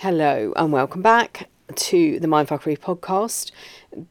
[0.00, 3.50] Hello and welcome back to the Mindfuckery podcast.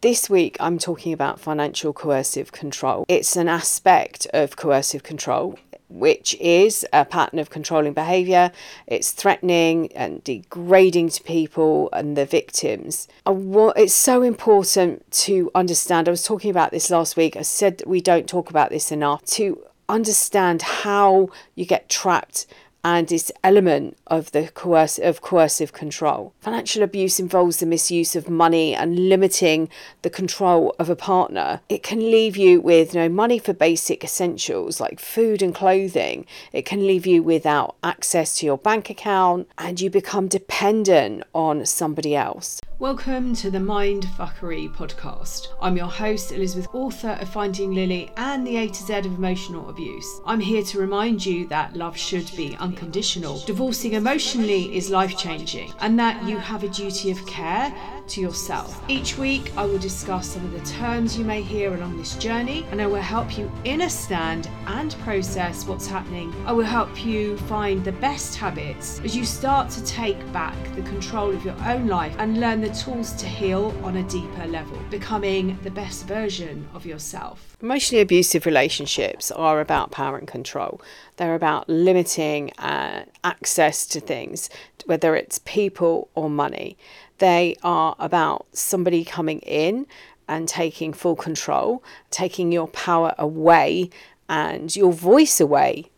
[0.01, 3.05] This week I'm talking about financial coercive control.
[3.07, 8.52] It's an aspect of coercive control which is a pattern of controlling behaviour.
[8.86, 13.08] It's threatening and degrading to people and the victims.
[13.26, 16.10] Uh, it's so important to understand.
[16.10, 17.38] I was talking about this last week.
[17.38, 22.46] I said that we don't talk about this enough to understand how you get trapped
[22.84, 26.34] and its element of the coercive, of coercive control.
[26.39, 29.70] Financial abuse involves the misuse of money and limiting
[30.02, 31.62] the control of a partner.
[31.70, 36.26] It can leave you with no money for basic essentials like food and clothing.
[36.53, 41.66] It can leave you without access to your bank account and you become dependent on
[41.66, 42.62] somebody else.
[42.80, 45.48] Welcome to the Mind Fuckery podcast.
[45.59, 49.70] I'm your host, Elizabeth, author of Finding Lily and the A to Z of emotional
[49.70, 50.22] abuse.
[50.28, 53.39] I'm here to remind you that love should be unconditional.
[53.45, 57.73] Divorcing emotionally is life changing, and that you have a duty of care
[58.08, 58.81] to yourself.
[58.88, 62.66] Each week, I will discuss some of the terms you may hear along this journey,
[62.72, 66.33] and I will help you understand and process what's happening.
[66.45, 70.83] I will help you find the best habits as you start to take back the
[70.83, 74.77] control of your own life and learn the tools to heal on a deeper level,
[74.89, 77.56] becoming the best version of yourself.
[77.59, 80.80] Emotionally abusive relationships are about power and control.
[81.16, 84.47] They're about limiting uh, access to things,
[84.86, 86.77] whether it's people or money.
[87.17, 89.88] They are about somebody coming in
[90.27, 93.89] and taking full control, taking your power away
[94.30, 95.89] and your voice away.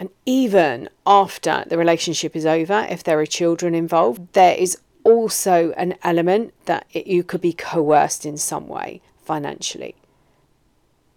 [0.00, 5.70] And even after the relationship is over, if there are children involved, there is also
[5.76, 9.94] an element that it, you could be coerced in some way financially.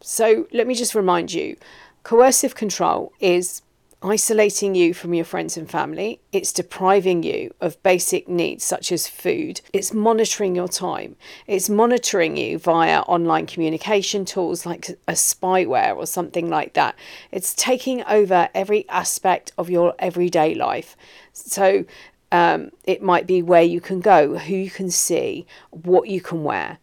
[0.10, 1.58] So let me just remind you
[2.04, 3.62] coercive control is
[4.02, 6.22] isolating you from your friends and family.
[6.32, 9.60] It's depriving you of basic needs such as food.
[9.74, 11.18] It's monitoring your time.
[11.46, 16.96] It's monitoring you via online communication tools like a spyware or something like that.
[17.30, 20.96] It's taking over every aspect of your everyday life.
[21.34, 21.84] So
[22.32, 26.46] um, it might be where you can go, who you can see, what you can
[26.46, 26.78] wear,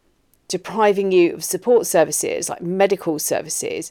[0.55, 3.91] depriving you of support services like medical services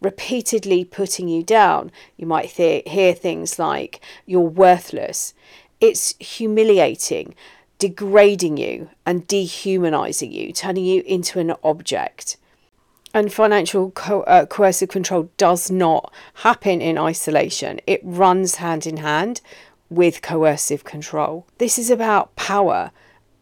[0.00, 1.90] repeatedly putting you down.
[2.16, 5.34] You might th- hear things like, you're worthless.
[5.80, 7.34] It's humiliating,
[7.80, 12.36] degrading you, and dehumanizing you, turning you into an object.
[13.12, 18.98] And financial co- uh, coercive control does not happen in isolation, it runs hand in
[18.98, 19.40] hand
[19.90, 21.44] with coercive control.
[21.58, 22.92] This is about power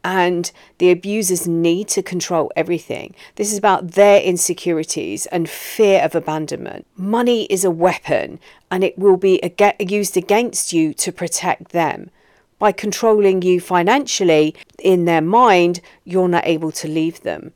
[0.04, 3.14] and the abusers need to control everything.
[3.36, 6.86] This is about their insecurities and fear of abandonment.
[6.96, 9.40] Money is a weapon and it will be
[9.78, 12.10] used against you to protect them.
[12.58, 17.52] By controlling you financially, in their mind, you're not able to leave them.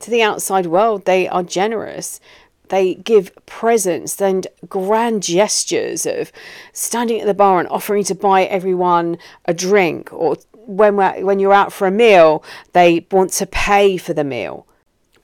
[0.00, 2.20] To the outside world, they are generous
[2.68, 6.32] they give presents and grand gestures of
[6.72, 10.36] standing at the bar and offering to buy everyone a drink or
[10.68, 14.66] when when you're out for a meal, they want to pay for the meal.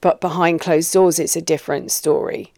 [0.01, 2.51] But behind closed doors, it's a different story.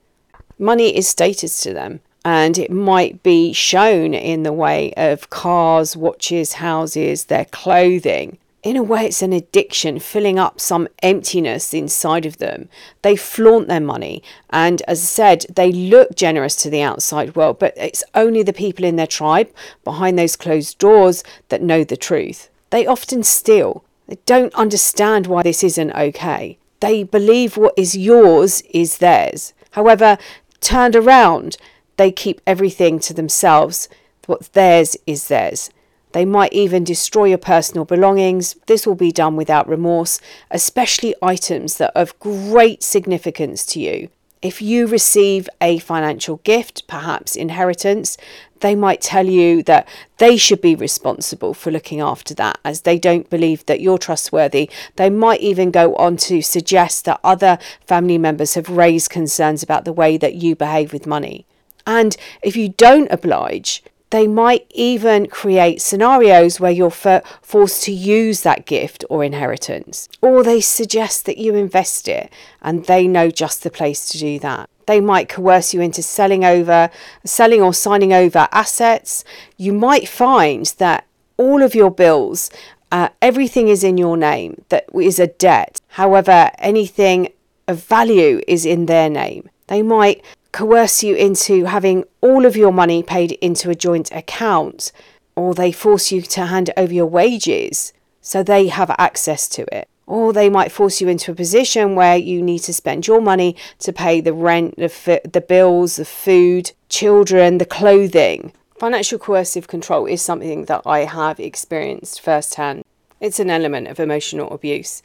[0.58, 5.96] Money is status to them, and it might be shown in the way of cars,
[5.96, 8.38] watches, houses, their clothing.
[8.67, 12.67] In a way, it's an addiction, filling up some emptiness inside of them.
[13.01, 17.59] They flaunt their money, and as I said, they look generous to the outside world,
[17.59, 19.50] but it's only the people in their tribe
[19.85, 22.50] behind those closed doors that know the truth.
[22.72, 23.85] They often steal.
[24.07, 26.57] They don't understand why this isn't okay.
[26.81, 29.53] They believe what is yours is theirs.
[29.72, 30.17] However,
[30.59, 31.56] turned around,
[31.95, 33.88] they keep everything to themselves.
[34.25, 35.69] What's theirs is theirs.
[36.12, 38.56] They might even destroy your personal belongings.
[38.66, 40.19] This will be done without remorse,
[40.50, 44.09] especially items that are of great significance to you.
[44.41, 48.18] If you receive a financial gift, perhaps inheritance,
[48.59, 49.88] they might tell you that
[50.19, 54.69] they should be responsible for looking after that as they don't believe that you're trustworthy.
[54.95, 59.86] They might even go on to suggest that other family members have raised concerns about
[59.86, 61.45] the way that you behave with money.
[61.88, 68.42] And if you don't oblige, they might even create scenarios where you're forced to use
[68.42, 70.07] that gift or inheritance.
[70.21, 72.31] Or they suggest that you invest it
[72.62, 74.69] and they know just the place to do that.
[74.86, 76.89] They might coerce you into selling over,
[77.25, 79.25] selling or signing over assets.
[79.57, 81.06] You might find that
[81.36, 82.50] all of your bills,
[82.92, 85.81] uh, everything is in your name that is a debt.
[85.89, 87.33] However, anything
[87.68, 89.50] of value is in their name.
[89.68, 94.91] They might coerce you into having all of your money paid into a joint account
[95.35, 99.88] or they force you to hand over your wages so they have access to it.
[100.07, 103.55] Or they might force you into a position where you need to spend your money
[103.79, 108.53] to pay the rent, the, the bills, the food, children, the clothing.
[108.79, 112.83] Financial coercive control is something that I have experienced firsthand.
[113.19, 115.01] It's an element of emotional abuse,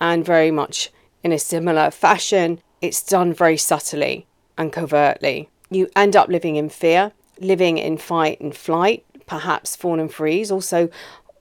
[0.00, 0.92] and very much
[1.22, 4.26] in a similar fashion, it's done very subtly
[4.56, 5.48] and covertly.
[5.70, 10.50] You end up living in fear, living in fight and flight, perhaps fawn and freeze,
[10.50, 10.88] also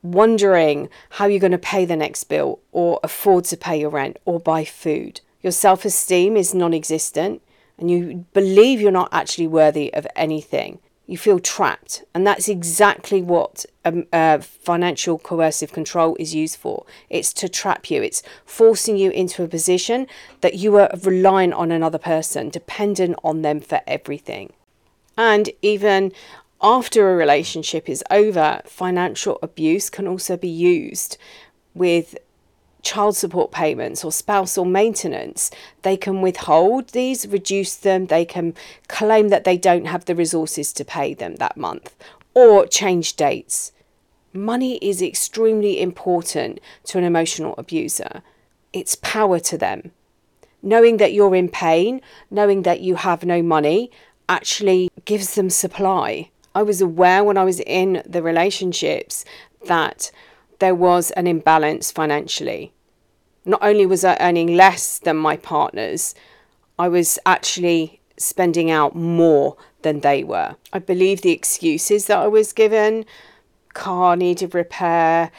[0.02, 4.18] wondering how you're going to pay the next bill or afford to pay your rent
[4.26, 5.22] or buy food.
[5.42, 7.42] Your self esteem is non existent
[7.78, 10.80] and you believe you're not actually worthy of anything.
[11.06, 16.86] You feel trapped, and that's exactly what um, uh, financial coercive control is used for.
[17.10, 20.08] It's to trap you, it's forcing you into a position
[20.40, 24.54] that you are reliant on another person, dependent on them for everything.
[25.18, 26.14] And even
[26.62, 31.18] after a relationship is over, financial abuse can also be used
[31.74, 32.18] with
[32.84, 35.50] child support payments or spousal maintenance.
[35.82, 38.54] They can withhold these, reduce them, they can
[38.88, 41.96] claim that they don't have the resources to pay them that month,
[42.34, 43.72] or change dates.
[44.34, 48.22] Money is extremely important to an emotional abuser.
[48.74, 49.92] It's power to them.
[50.62, 53.92] Knowing that you're in pain, knowing that you have no money,
[54.28, 56.30] actually gives them supply.
[56.56, 59.26] I was aware when I was in the relationships
[59.68, 60.12] that
[60.64, 62.72] there was an imbalance financially.
[63.44, 66.16] Not only was I earning less than my partners,
[66.80, 70.56] I was actually spending out more than they were.
[70.72, 73.06] I believe the excuses that I was given
[73.74, 75.32] car needed repair,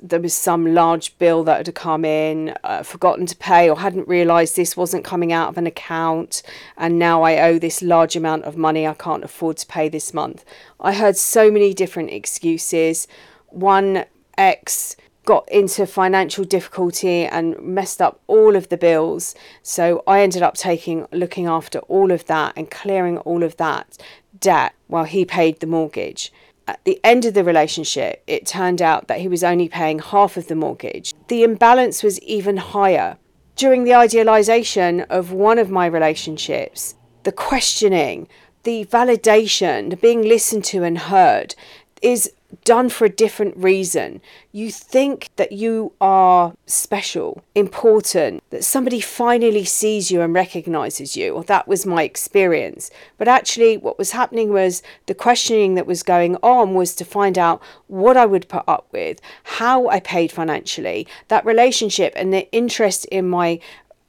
[0.00, 4.06] there was some large bill that had come in, uh, forgotten to pay, or hadn't
[4.06, 6.42] realised this wasn't coming out of an account,
[6.76, 10.14] and now I owe this large amount of money I can't afford to pay this
[10.14, 10.44] month.
[10.78, 13.08] I heard so many different excuses.
[13.48, 14.04] One
[14.38, 14.96] ex
[15.26, 20.54] got into financial difficulty and messed up all of the bills, so I ended up
[20.54, 23.98] taking looking after all of that and clearing all of that
[24.40, 26.32] debt while he paid the mortgage
[26.68, 30.36] at the end of the relationship, it turned out that he was only paying half
[30.36, 31.14] of the mortgage.
[31.28, 33.16] The imbalance was even higher.
[33.56, 38.28] During the idealization of one of my relationships, the questioning,
[38.64, 41.54] the validation, the being listened to and heard
[42.02, 42.30] is
[42.64, 44.20] done for a different reason.
[44.52, 51.34] You think that you are special, important, that somebody finally sees you and recognizes you.
[51.34, 52.90] Or that was my experience.
[53.18, 57.38] But actually, what was happening was the questioning that was going on was to find
[57.38, 62.50] out what I would put up with, how I paid financially, that relationship, and the
[62.52, 63.60] interest in my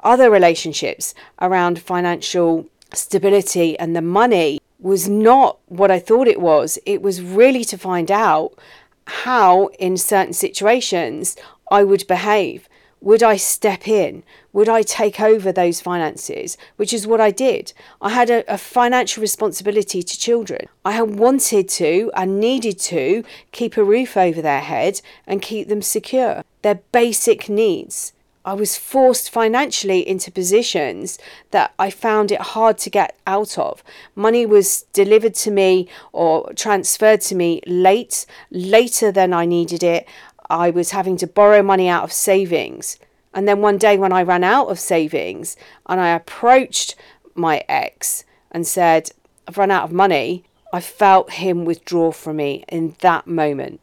[0.01, 6.79] other relationships around financial stability and the money was not what I thought it was.
[6.85, 8.57] It was really to find out
[9.05, 11.35] how, in certain situations,
[11.69, 12.69] I would behave.
[13.01, 14.23] Would I step in?
[14.51, 16.57] Would I take over those finances?
[16.75, 17.71] Which is what I did.
[18.01, 20.67] I had a, a, financial responsibility to children.
[20.83, 23.23] I had wanted to and needed to
[23.53, 26.43] keep a roof over their head and keep them secure.
[26.61, 28.11] Their basic needs.
[28.49, 31.19] I was forced financially into positions
[31.51, 33.83] that I found it hard to get out of.
[34.15, 40.07] Money was delivered to me or transferred to me late, later than I needed it.
[40.49, 42.97] I was having to borrow money out of savings.
[43.35, 46.95] And then one day, when I ran out of savings and I approached
[47.35, 49.11] my ex and said,
[49.47, 50.43] I've run out of money,
[50.73, 53.79] I felt him withdraw from me in that moment.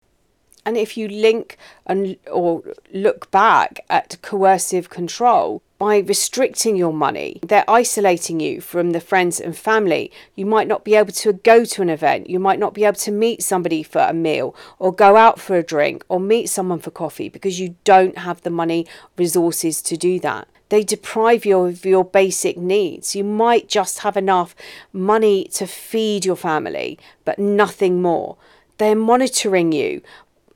[0.67, 1.57] And if you link
[1.87, 8.91] and or look back at coercive control by restricting your money, they're isolating you from
[8.91, 10.11] the friends and family.
[10.35, 12.99] You might not be able to go to an event, you might not be able
[12.99, 16.81] to meet somebody for a meal or go out for a drink or meet someone
[16.81, 21.61] for coffee because you don't have the money resources to do that they deprive you
[21.61, 23.15] of your basic needs.
[23.15, 24.57] You might just have enough
[24.93, 28.37] money to feed your family, but nothing more.
[28.79, 30.03] They're monitoring you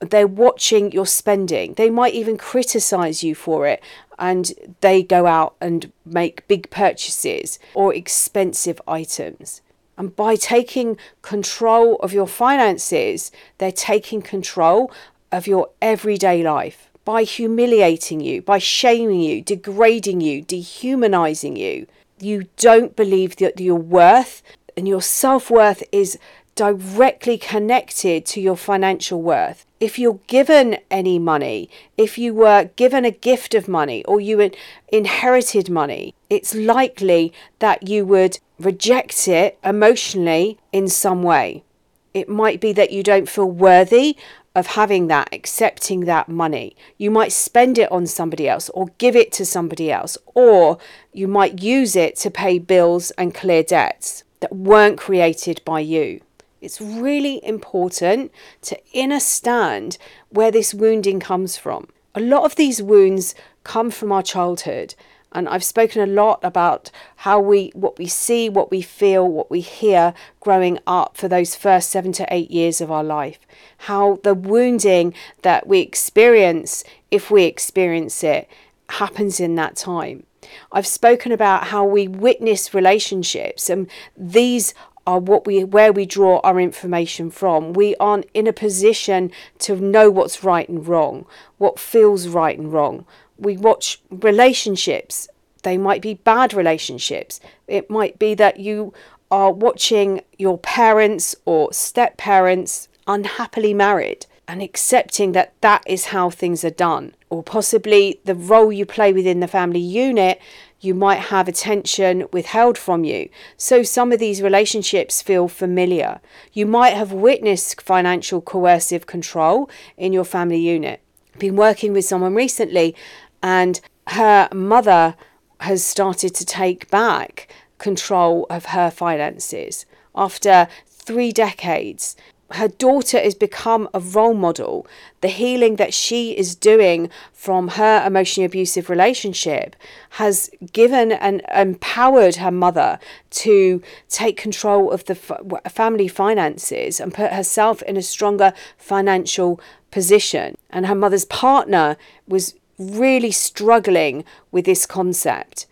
[0.01, 1.75] they're watching your spending.
[1.75, 3.83] They might even criticize you for it
[4.19, 9.61] and they go out and make big purchases or expensive items.
[9.97, 14.91] And by taking control of your finances, they're taking control
[15.31, 21.87] of your everyday life by humiliating you, by shaming you, degrading you, dehumanizing you.
[22.19, 24.43] You don't believe that your worth
[24.77, 26.19] and your self worth is
[26.61, 29.65] directly connected to your financial worth.
[29.81, 34.51] If you're given any money, if you were given a gift of money or you
[34.93, 41.65] inherited money, it's likely that you would reject it emotionally in some way.
[42.13, 44.19] It might be that you don't feel worthy
[44.55, 46.77] of having that, accepting that money.
[46.99, 50.77] You might spend it on somebody else or give it to somebody else, or
[51.15, 56.21] you might use it to pay bills and clear debts that weren't created by you.
[56.61, 59.99] It's really important to understand
[60.29, 61.89] where this wounding comes from.
[62.15, 64.95] A lot of these wounds come from our childhood
[65.33, 69.51] and I've spoken a lot about how we what we see, what we feel, what
[69.51, 73.39] we hear growing up for those first 7 to 8 years of our life.
[73.79, 78.49] How the wounding that we experience if we experience it
[78.89, 80.25] happens in that time.
[80.73, 84.75] I've spoken about how we witness relationships and these
[85.07, 87.73] are what we where we draw our information from.
[87.73, 89.31] We aren't in a position
[89.61, 91.27] to know what's right and wrong,
[91.59, 93.07] what feels right and wrong
[93.41, 95.29] we watch relationships.
[95.63, 97.41] They might be bad relationships.
[97.67, 98.93] It might be that you
[99.31, 106.29] are watching your parents or step parents unhappily married and accepting that that is how
[106.31, 107.15] things are done.
[107.29, 110.41] Or possibly the role you play within the family unit,
[110.81, 113.29] you might have attention withheld from you.
[113.57, 116.21] So some of these relationships feel familiar.
[116.53, 121.01] You might have witnessed financial coercive control in your family unit.
[121.39, 122.95] Been working with someone recently
[123.43, 125.17] and her mother
[125.61, 132.17] has started to take back control of her finances after three decades.
[132.53, 134.87] Her daughter has become a role model.
[135.21, 139.77] The healing that she is doing from her emotionally abusive relationship
[140.11, 142.99] has given and empowered her mother
[143.31, 150.57] to take control of the family finances and put herself in a stronger financial position.
[150.71, 155.67] And her mother's partner was really struggling with this concept.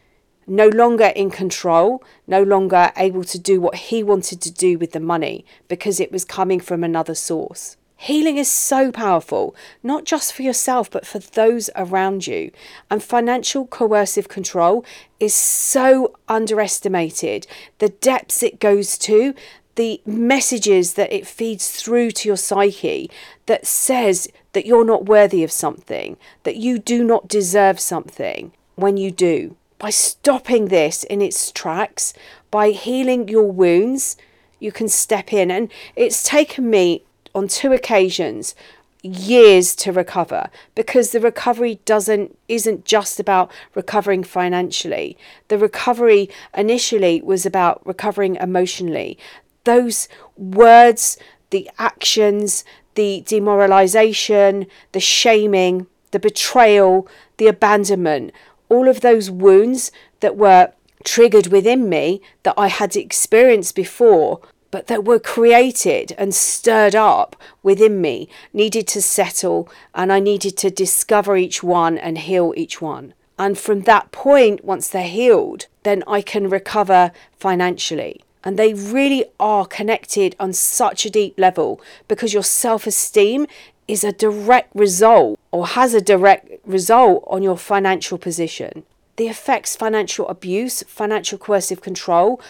[0.51, 4.93] No longer in control, no longer able to do what he wanted to do with
[4.93, 7.77] the money because it was coming from another source.
[8.01, 12.53] Healing is so powerful, not just for yourself, but for those around you.
[12.91, 14.87] And financial coercive control
[15.21, 17.47] is so underestimated.
[17.79, 19.35] The depths it goes to,
[19.75, 23.11] the messages that it feeds through to your psyche
[23.47, 28.97] that says that you're not worthy of something, that you do not deserve something when
[28.97, 29.57] you do.
[29.79, 32.13] By stopping this in its tracks,
[32.51, 34.17] by healing your wounds,
[34.59, 35.51] you can step in.
[35.51, 37.05] And it's taken me
[37.35, 38.55] on two occasions
[39.03, 45.17] years to recover because the recovery doesn't isn't just about recovering financially
[45.47, 49.17] the recovery initially was about recovering emotionally
[49.63, 51.17] those words
[51.51, 52.65] the actions
[52.99, 57.07] the demoralization, the shaming, the betrayal,
[57.37, 58.33] the abandonment,
[58.69, 60.73] all of those wounds that were
[61.05, 67.37] triggered within me that I had experienced before, but that were created and stirred up
[67.63, 72.81] within me, needed to settle, and I needed to discover each one and heal each
[72.81, 73.15] one.
[73.39, 78.23] And from that point, once they're healed, then I can recover financially.
[78.45, 83.47] And they really are connected on such a deep level because your self esteem
[83.87, 88.85] is a direct result or has a direct result on your financial position.
[89.17, 92.41] The effects financial abuse, financial coercive control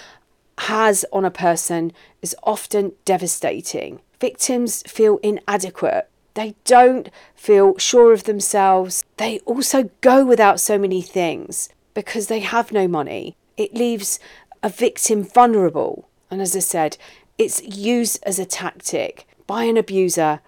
[0.58, 4.00] has on a person is often devastating.
[4.20, 6.10] Victims feel inadequate.
[6.34, 9.04] They don't feel sure of themselves.
[9.16, 13.36] They also go without so many things because they have no money.
[13.56, 14.18] It leaves
[14.62, 16.08] a victim vulnerable.
[16.30, 16.96] And as I said,
[17.38, 20.40] it's used as a tactic by an abuser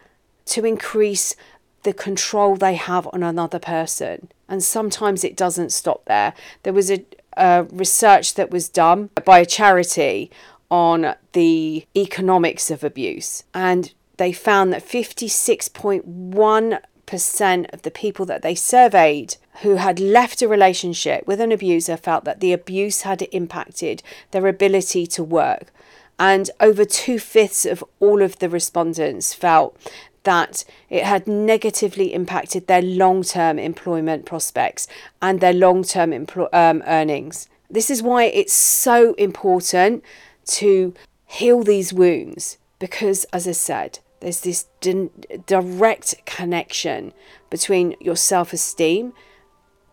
[0.46, 1.36] to increase
[1.82, 4.28] the control they have on another person.
[4.48, 6.34] And sometimes it doesn't stop there.
[6.62, 7.04] There was a,
[7.36, 10.30] a research that was done by a charity
[10.70, 18.42] on the economics of abuse, and they found that 56.1 percent of the people that
[18.42, 23.22] they surveyed who had left a relationship with an abuser felt that the abuse had
[23.32, 25.72] impacted their ability to work.
[26.20, 29.76] And over two fifths of all of the respondents felt
[30.24, 34.86] that it had negatively impacted their long term employment prospects
[35.22, 37.48] and their long term empl- um, earnings.
[37.70, 40.04] This is why it's so important
[40.46, 40.94] to
[41.26, 45.10] heal these wounds because, as I said, there's this di-
[45.46, 47.12] direct connection
[47.48, 49.12] between your self esteem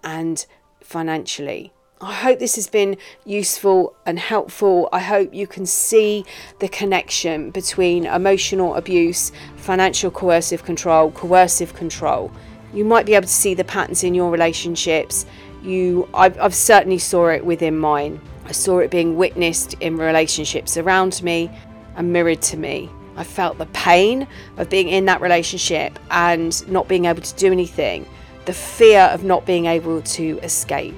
[0.04, 0.46] and
[0.82, 1.74] financially.
[2.00, 4.88] I hope this has been useful and helpful.
[4.92, 6.26] I hope you can see
[6.60, 12.32] the connection between emotional abuse, financial coercive control, coercive control.
[12.74, 15.26] You might be able to see the patterns in your relationships.
[15.64, 18.22] You, I've, I've certainly saw it within mine.
[18.46, 21.50] I saw it being witnessed in relationships around me
[21.96, 24.28] and mirrored to me I felt the pain
[24.58, 28.06] of being in that relationship and not being able to do anything,
[28.46, 30.94] the fear of not being able to escape.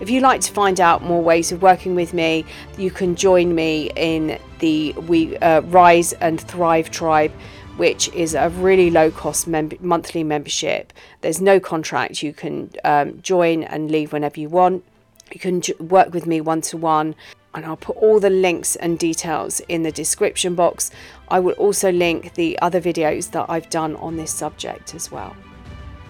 [0.00, 2.46] If you'd like to find out more ways of working with me,
[2.78, 7.32] you can join me in the we uh, Rise and Thrive Tribe,
[7.76, 10.94] which is a really low cost mem- monthly membership.
[11.20, 12.22] There's no contract.
[12.22, 14.84] You can um, join and leave whenever you want.
[15.32, 17.14] You can j- work with me one to one
[17.54, 20.90] and I'll put all the links and details in the description box.
[21.28, 25.36] I will also link the other videos that I've done on this subject as well.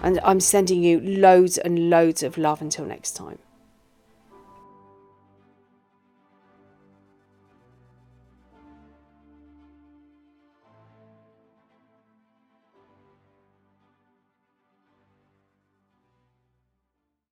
[0.01, 3.39] And I'm sending you loads and loads of love until next time.